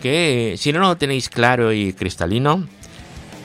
que 0.02 0.56
si 0.58 0.74
no 0.74 0.80
lo 0.80 0.94
tenéis 0.98 1.30
claro 1.30 1.72
y 1.72 1.94
cristalino, 1.94 2.68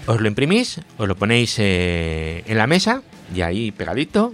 os 0.05 0.19
lo 0.19 0.27
imprimís, 0.27 0.81
os 0.97 1.07
lo 1.07 1.15
ponéis 1.15 1.55
eh, 1.59 2.43
en 2.45 2.57
la 2.57 2.67
mesa 2.67 3.03
y 3.33 3.39
ahí 3.39 3.71
pegadito 3.71 4.33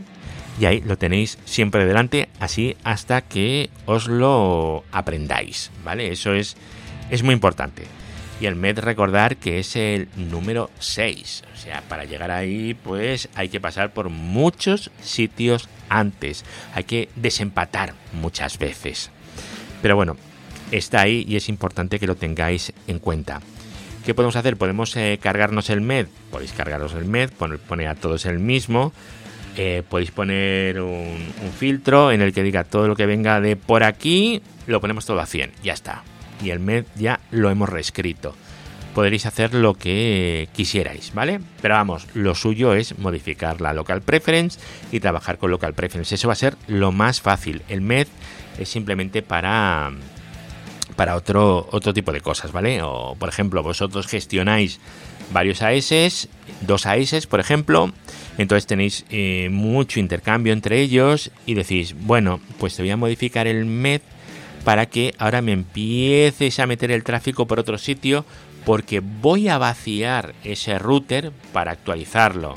y 0.60 0.66
ahí 0.66 0.82
lo 0.82 0.98
tenéis 0.98 1.38
siempre 1.46 1.86
delante 1.86 2.30
así 2.40 2.76
hasta 2.84 3.22
que 3.22 3.70
os 3.86 4.08
lo 4.08 4.84
aprendáis, 4.92 5.72
¿vale? 5.84 6.12
Eso 6.12 6.34
es, 6.34 6.58
es 7.10 7.24
muy 7.24 7.34
importante. 7.34 7.86
Y 8.42 8.46
el 8.46 8.56
MED 8.56 8.80
recordar 8.80 9.38
que 9.38 9.60
es 9.60 9.76
el 9.76 10.08
número 10.16 10.70
6. 10.80 11.44
O 11.54 11.58
sea, 11.58 11.82
para 11.88 12.06
llegar 12.06 12.32
ahí 12.32 12.74
pues 12.74 13.30
hay 13.36 13.50
que 13.50 13.60
pasar 13.60 13.94
por 13.94 14.10
muchos 14.10 14.92
sitios 15.02 15.70
antes. 15.90 16.46
Hay 16.74 16.84
que 16.84 17.10
desempatar 17.16 17.94
muchas 18.14 18.58
veces. 18.58 19.12
Pero 19.82 19.96
bueno, 19.96 20.18
está 20.72 21.02
ahí 21.02 21.26
y 21.28 21.36
es 21.36 21.50
importante 21.50 22.00
que 22.00 22.08
lo 22.08 22.16
tengáis 22.16 22.74
en 22.88 23.00
cuenta. 23.00 23.42
¿Qué 24.06 24.14
podemos 24.14 24.36
hacer? 24.36 24.58
Podemos 24.58 24.96
eh, 24.96 25.20
cargarnos 25.22 25.70
el 25.70 25.82
MED. 25.82 26.08
Podéis 26.32 26.54
cargaros 26.54 26.94
el 26.94 27.06
MED, 27.06 27.32
poner, 27.32 27.88
a 27.88 27.96
todos 27.96 28.26
el 28.26 28.40
mismo. 28.40 28.94
Eh, 29.58 29.84
podéis 29.88 30.12
poner 30.12 30.80
un, 30.80 31.18
filtro 31.58 32.12
en 32.12 32.22
el 32.22 32.34
que 32.34 32.44
diga 32.44 32.64
todo 32.64 32.88
lo 32.88 32.96
que 32.96 33.06
venga 33.06 33.42
de 33.42 33.56
por 33.56 33.84
aquí, 33.84 34.42
lo 34.68 34.80
ponemos 34.80 35.06
todo 35.06 35.20
a 35.20 35.26
100. 35.26 35.52
Ya 35.64 35.74
está. 35.74 36.04
Y 36.44 36.52
el 36.52 36.60
MED 36.60 36.86
ya 36.96 37.20
lo 37.32 37.50
hemos 37.50 37.68
reescrito. 37.68 38.36
Podréis 38.94 39.26
hacer 39.26 39.54
lo 39.54 39.76
que 39.76 40.50
quisierais, 40.54 41.14
¿vale? 41.14 41.40
Pero 41.62 41.76
vamos, 41.76 42.08
lo 42.14 42.36
suyo 42.36 42.74
es 42.74 42.98
modificar 42.98 43.62
la 43.62 43.74
local 43.74 44.02
preference 44.02 44.60
y 44.92 45.00
trabajar 45.00 45.38
con 45.38 45.52
local 45.52 45.74
preference. 45.74 46.16
Eso 46.16 46.28
va 46.28 46.34
a 46.34 46.38
ser 46.38 46.56
lo 46.68 46.92
más 46.92 47.22
fácil. 47.22 47.62
El 47.70 47.82
MED 47.82 48.08
es 48.58 48.70
simplemente 48.70 49.22
para 49.22 49.92
para 51.00 51.16
otro, 51.16 51.66
otro 51.72 51.94
tipo 51.94 52.12
de 52.12 52.20
cosas, 52.20 52.52
¿vale? 52.52 52.82
O, 52.84 53.16
por 53.18 53.30
ejemplo, 53.30 53.64
vosotros 53.64 54.06
gestionáis 54.06 54.82
varios 55.32 55.62
AS, 55.62 56.28
dos 56.60 56.86
AS, 56.86 57.26
por 57.26 57.40
ejemplo, 57.40 57.94
entonces 58.38 58.68
tenéis 58.68 59.06
eh, 59.10 59.48
mucho 59.50 60.02
intercambio 60.02 60.52
entre 60.52 60.82
ellos 60.82 61.32
y 61.46 61.54
decís, 61.54 61.96
bueno, 61.98 62.42
pues 62.58 62.76
te 62.76 62.82
voy 62.82 62.92
a 62.92 62.98
modificar 62.98 63.48
el 63.48 63.64
MED 63.64 64.02
para 64.66 64.88
que 64.88 65.16
ahora 65.20 65.42
me 65.42 65.54
empieces 65.54 66.60
a 66.60 66.68
meter 66.68 66.92
el 66.92 67.06
tráfico 67.06 67.48
por 67.48 67.62
otro 67.62 67.78
sitio 67.78 68.26
porque 68.66 69.00
voy 69.00 69.48
a 69.48 69.58
vaciar 69.58 70.36
ese 70.44 70.78
router 70.80 71.32
para 71.54 71.72
actualizarlo 71.72 72.56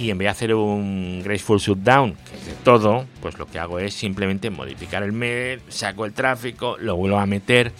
y 0.00 0.10
en 0.10 0.18
vez 0.18 0.26
de 0.26 0.30
hacer 0.30 0.54
un 0.54 1.22
graceful 1.22 1.60
shutdown, 1.60 2.16
todo, 2.62 3.06
pues 3.20 3.38
lo 3.38 3.46
que 3.46 3.58
hago 3.58 3.78
es 3.78 3.94
simplemente 3.94 4.50
modificar 4.50 5.02
el 5.02 5.12
MED, 5.12 5.60
saco 5.68 6.04
el 6.04 6.12
tráfico, 6.12 6.76
lo 6.78 6.96
vuelvo 6.96 7.18
a 7.18 7.26
meter 7.26 7.72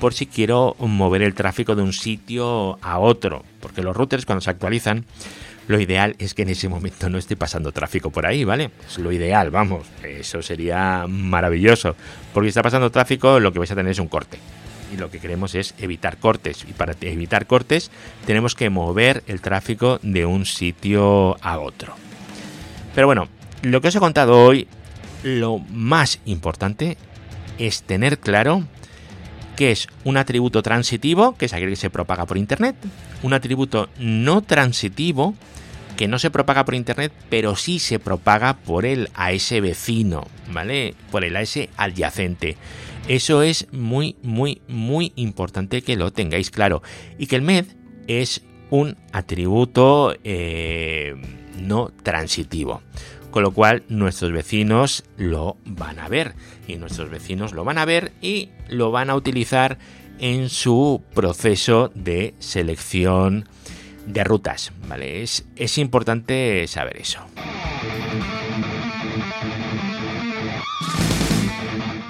por 0.00 0.14
si 0.14 0.26
quiero 0.26 0.76
mover 0.78 1.22
el 1.22 1.34
tráfico 1.34 1.74
de 1.74 1.82
un 1.82 1.92
sitio 1.92 2.78
a 2.82 2.98
otro, 2.98 3.44
porque 3.60 3.82
los 3.82 3.96
routers 3.96 4.26
cuando 4.26 4.42
se 4.42 4.50
actualizan, 4.50 5.04
lo 5.68 5.80
ideal 5.80 6.14
es 6.18 6.34
que 6.34 6.42
en 6.42 6.50
ese 6.50 6.68
momento 6.68 7.08
no 7.08 7.18
esté 7.18 7.36
pasando 7.36 7.72
tráfico 7.72 8.10
por 8.10 8.26
ahí, 8.26 8.44
¿vale? 8.44 8.70
Es 8.86 8.98
lo 8.98 9.10
ideal, 9.10 9.50
vamos, 9.50 9.86
eso 10.02 10.42
sería 10.42 11.06
maravilloso, 11.08 11.96
porque 12.32 12.46
si 12.46 12.50
está 12.50 12.62
pasando 12.62 12.90
tráfico 12.90 13.40
lo 13.40 13.52
que 13.52 13.58
vais 13.58 13.70
a 13.70 13.74
tener 13.74 13.92
es 13.92 13.98
un 13.98 14.08
corte 14.08 14.38
y 14.92 14.96
lo 14.96 15.10
que 15.10 15.18
queremos 15.18 15.54
es 15.54 15.74
evitar 15.78 16.18
cortes. 16.18 16.64
Y 16.68 16.72
para 16.72 16.94
evitar 17.00 17.46
cortes 17.46 17.90
tenemos 18.24 18.54
que 18.54 18.70
mover 18.70 19.22
el 19.26 19.40
tráfico 19.40 19.98
de 20.02 20.26
un 20.26 20.46
sitio 20.46 21.36
a 21.44 21.58
otro. 21.58 21.94
Pero 22.94 23.06
bueno, 23.06 23.28
lo 23.66 23.80
que 23.80 23.88
os 23.88 23.96
he 23.96 24.00
contado 24.00 24.44
hoy, 24.44 24.68
lo 25.24 25.58
más 25.58 26.20
importante 26.24 26.96
es 27.58 27.82
tener 27.82 28.20
claro 28.20 28.64
que 29.56 29.72
es 29.72 29.88
un 30.04 30.16
atributo 30.16 30.62
transitivo, 30.62 31.36
que 31.36 31.46
es 31.46 31.52
aquel 31.52 31.70
que 31.70 31.76
se 31.76 31.90
propaga 31.90 32.26
por 32.26 32.38
Internet, 32.38 32.76
un 33.24 33.32
atributo 33.32 33.88
no 33.98 34.42
transitivo, 34.42 35.34
que 35.96 36.06
no 36.06 36.20
se 36.20 36.30
propaga 36.30 36.64
por 36.64 36.74
internet, 36.74 37.10
pero 37.30 37.56
sí 37.56 37.78
se 37.78 37.98
propaga 37.98 38.58
por 38.58 38.84
el 38.84 39.08
a 39.14 39.32
ese 39.32 39.62
vecino, 39.62 40.26
¿vale? 40.52 40.94
Por 41.10 41.24
el 41.24 41.34
a 41.36 41.40
ese 41.40 41.70
adyacente. 41.78 42.58
Eso 43.08 43.42
es 43.42 43.66
muy, 43.72 44.16
muy, 44.22 44.60
muy 44.68 45.12
importante 45.16 45.80
que 45.80 45.96
lo 45.96 46.12
tengáis 46.12 46.50
claro. 46.50 46.82
Y 47.18 47.28
que 47.28 47.36
el 47.36 47.42
MED 47.42 47.64
es 48.08 48.42
un 48.68 48.96
atributo 49.12 50.14
eh, 50.22 51.14
no 51.58 51.90
transitivo. 52.02 52.82
Con 53.36 53.42
lo 53.42 53.50
cual 53.50 53.82
nuestros 53.90 54.32
vecinos 54.32 55.04
lo 55.18 55.58
van 55.66 55.98
a 55.98 56.08
ver. 56.08 56.34
Y 56.66 56.76
nuestros 56.76 57.10
vecinos 57.10 57.52
lo 57.52 57.64
van 57.64 57.76
a 57.76 57.84
ver 57.84 58.12
y 58.22 58.48
lo 58.70 58.90
van 58.92 59.10
a 59.10 59.14
utilizar 59.14 59.76
en 60.18 60.48
su 60.48 61.02
proceso 61.12 61.90
de 61.94 62.32
selección 62.38 63.46
de 64.06 64.24
rutas. 64.24 64.72
¿vale? 64.88 65.22
Es, 65.22 65.44
es 65.54 65.76
importante 65.76 66.66
saber 66.66 66.96
eso. 66.96 67.20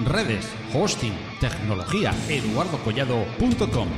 Redes, 0.05 0.47
hosting, 0.73 1.11
tecnología, 1.41 2.15
eduardocollado.com. 2.29 3.89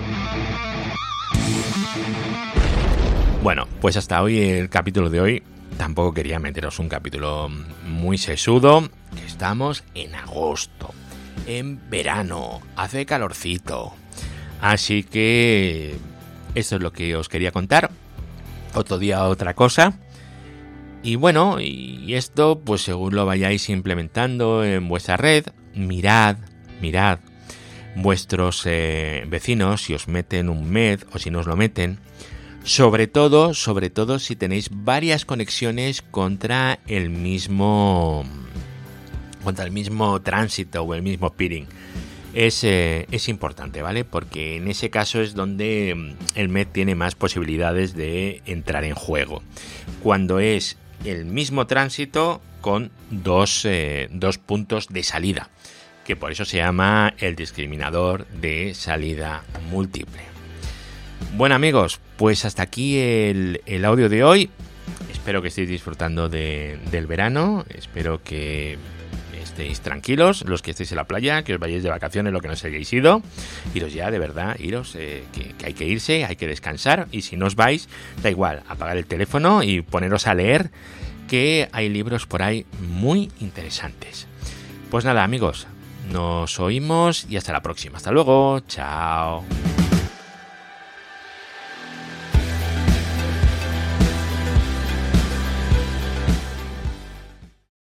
Bueno, 3.43 3.67
pues 3.81 3.97
hasta 3.97 4.23
hoy 4.23 4.39
el 4.39 4.69
capítulo 4.69 5.11
de 5.11 5.21
hoy. 5.21 5.43
Tampoco 5.79 6.13
quería 6.13 6.39
meteros 6.39 6.77
un 6.79 6.89
capítulo 6.89 7.49
muy 7.85 8.17
sesudo. 8.17 8.89
Estamos 9.25 9.85
en 9.95 10.13
agosto, 10.13 10.93
en 11.47 11.89
verano, 11.89 12.59
hace 12.75 13.05
calorcito. 13.05 13.93
Así 14.59 15.03
que 15.03 15.95
esto 16.53 16.75
es 16.75 16.81
lo 16.81 16.91
que 16.91 17.15
os 17.15 17.29
quería 17.29 17.53
contar. 17.53 17.91
Otro 18.75 18.97
día 18.97 19.23
otra 19.23 19.53
cosa. 19.53 19.93
Y 21.01 21.15
bueno, 21.15 21.61
y 21.61 22.13
esto 22.13 22.59
pues 22.59 22.81
según 22.81 23.15
lo 23.15 23.25
vayáis 23.25 23.69
implementando 23.69 24.65
en 24.65 24.89
vuestra 24.89 25.15
red, 25.15 25.45
mirad, 25.75 26.39
mirad 26.81 27.19
vuestros 27.95 28.63
eh, 28.65 29.23
vecinos 29.27 29.83
si 29.83 29.93
os 29.93 30.09
meten 30.09 30.49
un 30.49 30.69
MED 30.69 31.03
o 31.13 31.19
si 31.19 31.31
no 31.31 31.39
os 31.39 31.47
lo 31.47 31.55
meten. 31.55 31.99
Sobre 32.63 33.07
todo, 33.07 33.53
sobre 33.53 33.89
todo 33.89 34.19
si 34.19 34.35
tenéis 34.35 34.69
varias 34.71 35.25
conexiones 35.25 36.01
contra 36.01 36.79
el 36.87 37.09
mismo 37.09 38.25
contra 39.43 39.65
el 39.65 39.71
mismo 39.71 40.21
tránsito 40.21 40.83
o 40.83 40.93
el 40.93 41.01
mismo 41.01 41.31
peering. 41.31 41.65
Es, 42.33 42.63
eh, 42.63 43.07
es, 43.09 43.27
importante, 43.27 43.81
¿vale? 43.81 44.05
Porque 44.05 44.57
en 44.57 44.67
ese 44.67 44.89
caso 44.89 45.21
es 45.21 45.33
donde 45.33 45.95
mm, 45.95 46.37
el 46.37 46.49
MED 46.49 46.67
tiene 46.67 46.93
más 46.93 47.15
posibilidades 47.15 47.95
de 47.95 48.43
entrar 48.45 48.83
en 48.83 48.93
juego. 48.93 49.41
Cuando 50.03 50.39
es 50.39 50.77
el 51.05 51.25
mismo 51.25 51.65
tránsito 51.65 52.41
con 52.61 52.91
dos, 53.09 53.65
eh, 53.65 54.09
dos 54.11 54.37
puntos 54.37 54.89
de 54.89 55.01
salida, 55.01 55.49
que 56.05 56.15
por 56.15 56.31
eso 56.31 56.45
se 56.45 56.57
llama 56.57 57.13
el 57.17 57.35
discriminador 57.35 58.27
de 58.27 58.75
salida 58.75 59.43
múltiple. 59.71 60.38
Bueno 61.35 61.55
amigos, 61.55 61.99
pues 62.17 62.45
hasta 62.45 62.63
aquí 62.63 62.97
el, 62.97 63.85
audio 63.85 64.09
de 64.09 64.23
hoy. 64.23 64.49
Espero 65.11 65.41
que 65.41 65.49
estéis 65.49 65.69
disfrutando 65.69 66.29
de, 66.29 66.79
del 66.91 67.07
verano. 67.07 67.65
Espero 67.69 68.23
que 68.23 68.77
estéis 69.41 69.81
tranquilos, 69.81 70.43
los 70.47 70.61
que 70.61 70.71
estéis 70.71 70.91
en 70.91 70.97
la 70.97 71.05
playa, 71.05 71.43
que 71.43 71.53
os 71.53 71.59
vayáis 71.59 71.83
de 71.83 71.89
vacaciones, 71.89 72.33
lo 72.33 72.41
que 72.41 72.47
no 72.47 72.53
os 72.53 72.63
hayáis 72.63 72.91
ido, 72.93 73.21
iros 73.73 73.93
ya, 73.93 74.11
de 74.11 74.19
verdad, 74.19 74.57
iros, 74.59 74.95
eh, 74.95 75.23
que, 75.33 75.53
que, 75.53 75.65
hay 75.65 75.73
que 75.73 75.85
irse, 75.85 76.25
hay 76.25 76.35
que 76.35 76.47
descansar, 76.47 77.07
y 77.11 77.21
si 77.21 77.35
no 77.35 77.45
os 77.45 77.55
vais, 77.55 77.89
da 78.23 78.29
igual, 78.29 78.63
apagar 78.67 78.97
el 78.97 79.05
teléfono 79.05 79.63
y 79.63 79.81
poneros 79.81 80.27
a 80.27 80.33
leer, 80.33 80.71
que 81.27 81.69
hay 81.71 81.89
libros 81.89 82.25
por 82.25 82.41
ahí 82.41 82.65
muy 82.79 83.31
interesantes. 83.39 84.27
Pues 84.89 85.05
nada, 85.05 85.23
amigos, 85.23 85.67
nos 86.11 86.59
oímos 86.59 87.25
y 87.29 87.37
hasta 87.37 87.53
la 87.53 87.61
próxima. 87.61 87.97
Hasta 87.97 88.11
luego, 88.11 88.59
chao. 88.61 89.43